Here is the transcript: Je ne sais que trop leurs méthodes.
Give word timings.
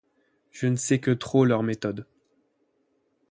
Je 0.49 0.65
ne 0.65 0.77
sais 0.77 0.97
que 0.99 1.11
trop 1.11 1.45
leurs 1.45 1.61
méthodes. 1.61 2.07